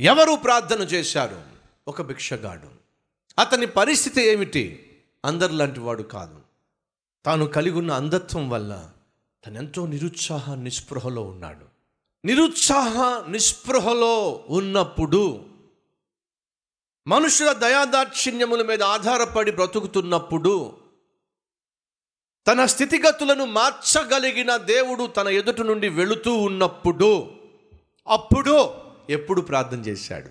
ఎవరు 0.00 0.34
ప్రార్థన 0.34 0.80
చేశారు? 0.82 1.42
ఒక 1.88 2.02
భిక్షగాడు. 2.02 2.68
అతని 3.38 3.66
పరిస్థితి 3.66 4.22
ఏమిటి? 4.22 4.82
అందరిలాంటి 5.24 5.80
వాడు 5.80 6.02
కాదు. 6.02 6.40
తాను 7.24 7.46
కలిగి 7.46 7.78
ఉన్న 7.78 7.92
అంధత్వం 7.92 8.50
వల్ల 8.50 8.90
తనెంతో 9.46 9.86
నిరుత్సాహ 9.86 10.54
నిస్పృహలో 10.54 11.22
ఉన్నాడు. 11.22 11.64
నిరుత్సాహ 12.24 13.24
నిస్పృహలో 13.28 14.44
ఉన్నప్పుడు 14.48 15.46
మనుషుల 17.06 17.52
దయాదాక్షిణ్యముల 17.52 18.62
మీద 18.62 18.82
ఆధారపడి 18.82 19.50
బ్రతుకుతున్నప్పుడు 19.50 20.76
తన 22.46 22.64
స్థితిగతులను 22.64 23.44
మార్చగలిగిన 23.44 24.56
దేవుడు 24.56 25.06
తన 25.06 25.28
ఎదుట 25.28 25.60
నుండి 25.60 25.88
వెళుతూ 25.88 26.34
ఉన్నప్పుడు 26.34 27.30
అప్పుడు 28.08 28.85
ఎప్పుడు 29.10 29.40
ప్రార్థన 29.40 29.80
చేశాడు? 29.80 30.30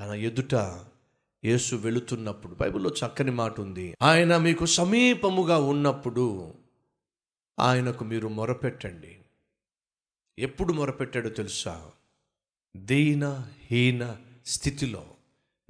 తన 0.00 0.14
ఎదుట 0.14 0.54
యేసు 1.44 1.76
వెళుతున్నప్పుడు 1.76 2.54
బైబిల్లో 2.54 2.90
చక్కని 2.90 3.30
మాట 3.30 3.60
ఉంది. 3.60 3.96
ఆయన 4.02 4.36
మీకు 4.36 4.66
సమీపముగా 4.66 5.58
ఉన్నప్పుడు 5.58 6.54
ఆయనకు 7.60 8.04
మీరు 8.04 8.28
మొరపెట్టండి. 8.28 9.18
ఎప్పుడు 10.38 10.72
మొరపెట్టాడో 10.72 11.28
తెలుసా? 11.28 11.90
దీన 12.76 13.50
హీన 13.70 14.16
స్థితిలో 14.46 15.06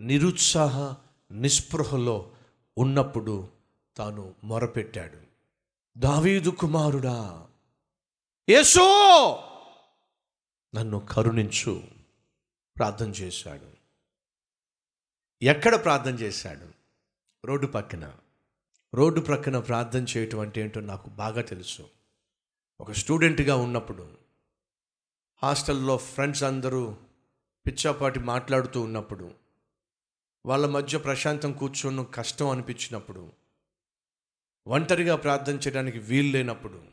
నిరుత్సాహ 0.00 0.94
నిస్పృహలో 1.32 2.30
ఉన్నప్పుడు 2.78 3.48
తాను 3.96 4.34
మొరపెట్టాడు. 4.44 5.24
దావీదు 5.98 6.50
కుమారుడా 6.50 7.46
యేసో! 8.48 9.38
నన్ను 10.74 11.06
కరుణించు. 11.10 11.82
ప్రార్థన 12.76 13.08
చేశాడు. 13.08 13.70
ఎక్కడ 15.42 15.84
ప్రార్థన 15.84 16.14
చేశాడు? 16.14 16.68
రోడ్డు 17.46 17.66
పక్కన. 17.66 18.16
రోడ్డు 18.94 19.20
ప్రక్కన 19.20 19.58
ప్రార్థన 19.58 20.06
చేయటం 20.16 20.40
అంటే 20.40 20.60
ఏంటో 20.60 20.80
నాకు 20.80 21.10
బాగా 21.10 21.42
తెలుసు. 21.42 21.90
ఒక 22.80 22.92
స్టూడెంట్గా 22.92 23.56
ఉన్నప్పుడు 23.56 24.18
హాస్టల్లో 25.42 25.96
ఫ్రెండ్స్ 25.96 26.42
అందరూ 26.42 26.96
పిచ్చాపాటి 27.66 28.18
మాట్లాడుతూ 28.18 28.80
ఉన్నప్పుడు 28.80 29.34
వాళ్ళ 30.46 30.66
మధ్య 30.66 30.98
ప్రశాంతం 30.98 31.52
కూర్చొని 31.52 32.04
కష్టం 32.04 32.48
అనిపించినప్పుడు 32.48 33.32
ఒంటరిగా 34.66 35.16
ప్రార్థన 35.16 35.54
చేయడానికి 35.54 35.98
వీలు 35.98 36.32
లేనప్పుడు 36.32 36.84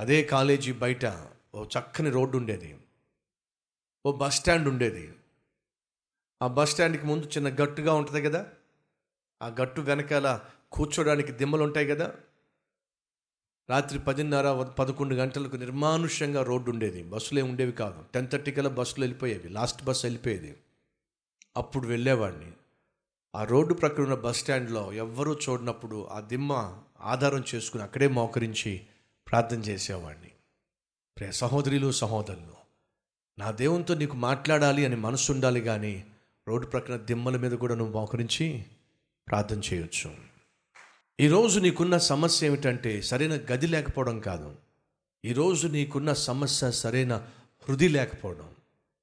అదే 0.00 0.24
కాలేజీ 0.24 0.72
బయట 0.72 1.35
ఓ 1.56 1.64
చక్కని 1.64 2.10
రోడ్డు 2.10 2.38
ఉండేది. 2.38 2.78
ఓ 4.06 4.12
బస్ 4.12 4.34
స్టాండ్ 4.34 4.68
ఉండేది. 4.68 5.14
ఆ 6.42 6.46
బస్ 6.46 6.70
స్టాండ్కి 6.70 7.06
ముందు 7.06 7.26
చిన్న 7.26 7.48
గట్టుగా 7.48 7.94
ఉంటుంది 7.94 8.22
కదా? 8.22 8.46
ఆ 9.42 9.48
గట్టు 9.48 9.80
వెనకాల 9.80 10.40
కూర్చోడానికి 10.72 11.32
దిమ్మలు 11.32 11.62
ఉంటాయి 11.62 11.86
కదా? 11.86 12.14
రాత్రి 13.70 13.98
పదిన్నర 13.98 14.62
పదకొండు 14.62 15.14
గంటలకు 15.14 15.56
నిర్మానుష్యంగా 15.56 16.42
రోడ్డు 16.42 16.70
ఉండేది. 16.70 17.02
బస్సులే 17.02 17.42
ఉండేవి 17.42 17.72
కాదు. 17.72 18.04
టెన్ 18.14 18.28
థర్టీ 18.28 18.52
కల్లా 18.52 18.70
బస్సులు 18.70 19.04
వెళ్ళిపోయేవి. 19.04 19.48
లాస్ట్ 19.48 19.84
బస్సు 19.84 20.06
వెళ్ళిపోయేది. 20.06 20.56
అప్పుడు 21.56 21.86
వెళ్ళేవాడిని. 21.86 22.52
ఆ 23.34 23.44
రోడ్డు 23.44 23.74
ప్రక్కన 23.74 24.02
ఉన్న 24.02 24.14
బస్ 24.14 24.36
స్టాండ్లో 24.36 24.92
ఎవ్వరూ 24.92 25.34
చూడనప్పుడు 25.34 26.06
ఆ 26.06 26.20
దిమ్మ 26.20 26.82
ఆధారం 27.00 27.44
చేసుకుని 27.54 27.82
అక్కడే 27.82 28.08
మోకరించి 28.08 28.86
ప్రార్థన 29.30 29.58
చేసేవాడిని. 29.58 30.30
ప్రియ 31.16 31.32
సహోదరులు 31.32 31.90
సహోదరులు 31.90 32.54
నా 33.38 33.50
దేవునితో 33.50 33.94
నీకు 33.94 34.16
మాట్లాడాలి 34.16 34.84
అని 34.84 34.96
మనసు 34.96 35.32
ఉండాలి 35.32 35.60
కానీ 35.60 36.04
రోడ్డు 36.48 36.66
ప్రక్కన 36.66 36.96
దిమ్మల 36.96 37.36
మీద 37.36 37.52
కూడా 37.52 37.74
నువ్వు 37.74 37.92
మోకరించి 37.92 38.64
ప్రార్థన 39.28 39.60
చేయొచ్చు. 39.74 40.14
ఈరోజు 41.20 41.60
నీకున్న 41.60 41.98
సమస్య 41.98 42.46
ఏమిటంటే 42.46 43.02
సరైన 43.02 43.34
గది 43.34 43.66
లేకపోవడం 43.66 44.20
కాదు. 44.20 44.56
ఈరోజు 45.24 45.68
నీకున్న 45.68 46.12
సమస్య 46.12 46.70
సరైన 46.70 47.28
హృది 47.68 47.88
లేకపోవడం 47.88 48.54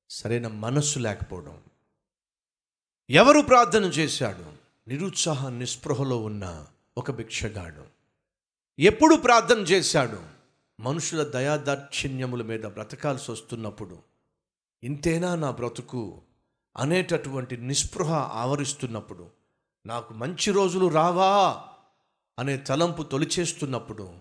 సరైన 0.10 0.48
మనస్సు 0.48 1.00
లేకపోవడం. 1.00 1.58
ఎవరు 3.10 3.42
ప్రార్థన 3.42 3.84
చేశాడు? 3.84 4.46
నిరుత్సాహ 4.90 5.50
నిస్పృహలో 5.50 6.18
ఉన్న 6.18 6.66
ఒక 6.98 7.12
భిక్షగాడు. 7.12 7.84
ఎప్పుడు 8.80 9.16
ప్రార్థన 9.16 9.58
చేశాడు? 9.58 10.33
మనుషుల 10.84 11.24
దయాదాక్షిణ్యముల 11.24 12.42
మీద 12.42 12.64
బ్రతకాల్సి 12.64 13.32
వస్తున్నప్పుడు 13.32 14.00
ఇంతేనా 14.84 15.36
నా 15.36 15.52
బ్రతుకు 15.52 16.22
అనేటటువంటి 16.78 17.58
నిస్పృహ 17.58 18.14
ఆవరిస్తున్నప్పుడు 18.14 19.30
నాకు 19.86 20.14
మంచి 20.14 20.52
రోజులు 20.52 20.88
రావా 20.88 21.64
అనే 22.40 22.58
తలంపు 22.58 23.04
తొలిచేస్తున్నప్పుడు 23.04 24.14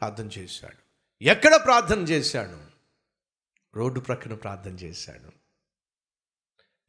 ప్రార్థన 0.00 0.26
చేశాడు. 0.26 0.76
ఎక్కడ 1.24 1.64
ప్రార్థన 1.64 2.00
చేశాడు? 2.00 2.60
రోడ్డు 3.76 4.00
ప్రక్కన 4.00 4.34
ప్రార్థన 4.34 4.70
చేశాడు. 4.70 5.32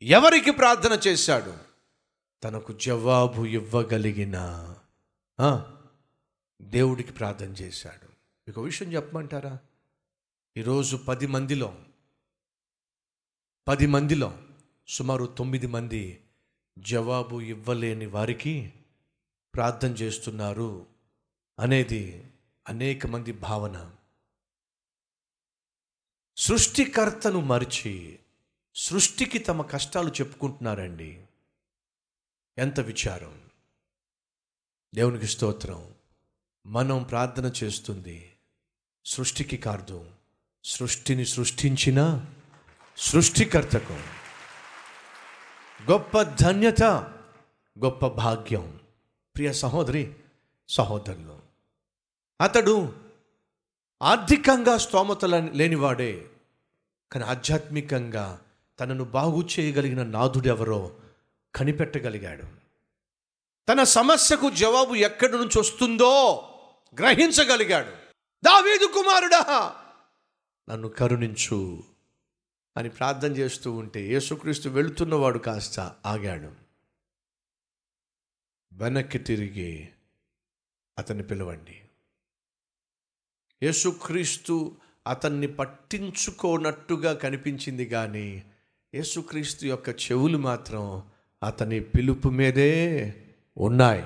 ఎవరికి 0.01 0.51
ప్రార్థన 0.51 0.99
చేశాడు? 1.07 1.57
తనకు 2.43 2.73
జవాబు 2.73 3.45
ఇవ్వగలిగిన 3.45 4.75
దేవుడికి 6.61 7.11
ప్రార్థన 7.11 7.49
చేశాడు. 7.49 8.06
మీకు 8.47 8.61
విషయం 8.61 8.93
చెప్పమంటారా? 8.93 9.59
ఈరోజు 10.57 10.97
పది 10.97 11.27
మందిలో 11.27 11.85
పది 13.67 13.87
మందిలో 13.87 14.41
సుమారు 14.87 15.25
తొమ్మిది 15.25 15.67
మంది 15.67 16.23
జవాబు 16.79 17.41
ఇవ్వలేని 17.41 18.05
వారికి 18.05 18.73
ప్రార్థన 19.55 19.89
చేస్తున్నారు 19.89 20.87
అనేది 21.59 22.31
అనేక 22.67 23.07
మంది 23.07 23.31
భావన. 23.31 23.95
సృష్టికర్తను 26.37 27.41
మరిచి 27.41 28.19
సృష్టికి 28.75 29.39
తమ 29.39 29.61
కష్టాలు 29.61 30.09
చెప్పుకుంటున్నారండి. 30.09 31.25
ఎంత 32.57 32.79
విచారం. 32.79 33.49
దేవునికి 34.95 35.27
స్తోత్రం. 35.27 35.95
మనం 36.65 37.03
ప్రార్థన 37.03 37.51
చేస్తుంది. 37.63 38.36
సృష్టికి 39.07 39.57
కార్దు. 39.57 40.05
సృష్టిని 40.63 41.25
సృష్టించిన 41.25 42.25
సృష్టికర్తకు. 42.97 43.99
గొప్ప 45.91 46.21
ధన్యత 46.21 46.83
గొప్ప 47.79 48.07
భాగ్యం. 48.07 48.79
ప్రియ 49.35 49.53
సహోదరి 49.53 50.13
సహోదరులు 50.69 51.39
అతడు 52.41 52.93
ఆర్థికంగా 54.01 54.77
స్తోమత 54.77 55.25
లేనివాడే 55.25 56.25
కానీ 57.11 57.25
ఆధ్యాత్మికంగా 57.25 58.41
తనను 58.79 59.03
బాగు 59.03 59.47
చేయగలిగిన 59.59 60.03
నాథుడెవరో 60.03 60.95
కనిపెట్టగలిగాడు. 61.55 62.43
తన 63.69 63.83
సమస్యకు 63.83 64.49
జవాబు 64.49 64.95
ఎక్కడి 64.95 65.31
నుంచి 65.31 65.59
వస్తుందో 65.59 66.43
గ్రహించగలిగాడు. 66.99 68.06
దావీదు 68.43 68.85
కుమారుడా! 68.85 69.41
నన్ను 70.67 70.87
కరుణించు 70.87 71.83
అని 72.75 72.89
ప్రార్థన 72.89 73.31
చేస్తూ 73.31 73.71
ఉంటే 73.71 74.01
యేసుక్రీస్తు 74.01 74.69
వెళుతున్నవాడు 74.69 75.37
కాస్త 75.37 75.79
ఆగాడు. 76.05 76.51
వెనక్కి 78.71 79.17
తిరిగి 79.19 79.89
అతన్ని 80.97 81.23
పిలవండి. 81.23 81.81
యేసుక్రీస్తు 83.61 84.75
అతన్ని 85.07 85.47
పట్టించుకోనట్టుగా 85.47 87.13
కనిపించింది 87.13 87.85
కానీ 87.85 88.43
యేసుక్రీస్తు 88.93 89.65
యొక్క 89.65 89.89
చెవులు 89.89 90.37
మాత్రం 90.37 91.11
అతని 91.43 91.79
పిలుపు 91.79 92.29
మీదే 92.29 92.71
ఉన్నాయి. 93.57 94.05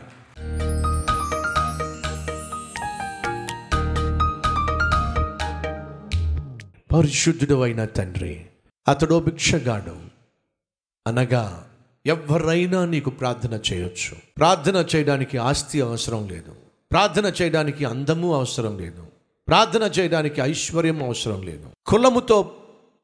పరిశుద్ధుడు 6.93 7.61
అయిన 7.61 7.85
తండ్రి 7.85 8.45
అతడో 8.88 9.19
భిక్షగాడు. 9.19 9.97
అనగా 11.07 11.69
ఎవరైనా 12.05 12.85
నీకు 12.85 13.09
ప్రార్థన 13.09 13.59
చేయొచ్చు. 13.73 14.17
ప్రార్థన 14.38 14.85
చేయడానికి 14.95 15.38
ఆస్తి 15.38 15.81
అవసరం 15.81 16.27
లేదు. 16.27 16.55
ప్రార్థన 16.91 17.33
చేయడానికి 17.41 17.85
అందము 17.85 18.35
అవసరం 18.35 18.77
లేదు. 18.77 19.07
ప్రార్థన 19.47 19.83
చేయడానికి 19.83 20.41
ఐశ్వర్యం 20.41 21.03
అవసరం 21.03 21.41
లేదు. 21.41 21.69
కులముతో 21.85 22.51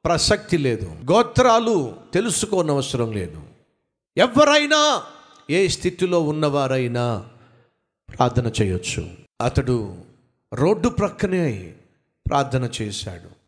ప్రసక్తి 0.05 0.57
లేదు. 0.57 0.85
గోత్రాలు 1.11 1.95
తెలుసుకోనవసరం 2.13 3.11
లేదు. 3.11 3.41
ఎవరైనా 4.17 5.03
ఏ 5.49 5.67
స్థితిలో 5.67 6.21
ఉన్నవారైనా 6.21 7.25
ప్రార్థన 8.17 8.51
చేయొచ్చు. 8.61 9.09
అతడు 9.41 9.95
రోడ్డు 10.53 10.89
ప్రక్కనే 10.89 11.73
ప్రార్థన 12.29 12.69
చేశాడు. 12.81 13.46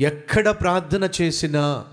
ఎక్కడ 0.00 0.48
ప్రార్థన 0.48 1.10
చేసినా 1.20 1.86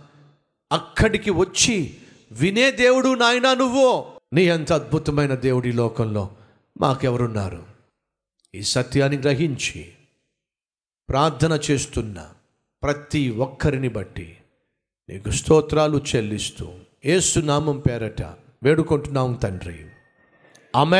అక్కడికి 0.72 1.32
వచ్చి 1.32 1.98
వినే 2.32 2.72
దేవుడు 2.72 3.14
నాయనా 3.14 3.54
నువ్వు. 3.54 4.06
నీ 4.34 4.50
అంత 4.50 4.74
అద్భుతమైన 4.74 5.36
దేవుడి 5.36 5.72
లోకంలో 5.72 6.30
మాకెవరున్నారు? 6.82 7.66
ఈ 8.56 8.62
సత్యాన్ని 8.62 9.18
గ్రహించి 9.18 9.94
ప్రార్థన 11.10 11.60
చేస్తున్న 11.72 12.30
ప్రతి 12.84 13.30
ఒక్కరిని 13.30 13.90
బట్టి 13.90 14.38
నీకు 15.10 15.32
స్తోత్రాలు 15.32 16.02
చెల్లిస్తూ 16.16 16.70
ఏసునామం 17.06 17.80
పేరట 17.80 18.22
వేడుకుంటున్నాం 18.64 19.34
తండ్రి. 19.34 19.86
ఆమె 20.76 20.96